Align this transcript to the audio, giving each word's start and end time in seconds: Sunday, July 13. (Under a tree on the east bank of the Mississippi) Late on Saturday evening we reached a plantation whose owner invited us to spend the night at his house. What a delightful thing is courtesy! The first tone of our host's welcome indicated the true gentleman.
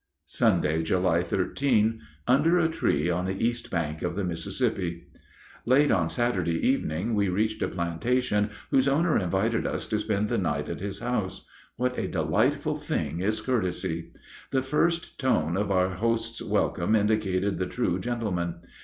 Sunday, 0.25 0.81
July 0.81 1.21
13. 1.21 2.01
(Under 2.27 2.57
a 2.57 2.67
tree 2.67 3.11
on 3.11 3.25
the 3.27 3.39
east 3.45 3.69
bank 3.69 4.01
of 4.01 4.15
the 4.15 4.23
Mississippi) 4.23 5.03
Late 5.63 5.91
on 5.91 6.09
Saturday 6.09 6.57
evening 6.67 7.13
we 7.13 7.29
reached 7.29 7.61
a 7.61 7.67
plantation 7.67 8.49
whose 8.71 8.87
owner 8.87 9.15
invited 9.15 9.67
us 9.67 9.85
to 9.85 9.99
spend 9.99 10.27
the 10.27 10.39
night 10.39 10.69
at 10.69 10.79
his 10.79 11.01
house. 11.01 11.45
What 11.75 11.99
a 11.99 12.07
delightful 12.07 12.77
thing 12.77 13.19
is 13.19 13.41
courtesy! 13.41 14.11
The 14.49 14.63
first 14.63 15.19
tone 15.19 15.55
of 15.55 15.69
our 15.69 15.89
host's 15.91 16.41
welcome 16.41 16.95
indicated 16.95 17.59
the 17.59 17.67
true 17.67 17.99
gentleman. 17.99 18.55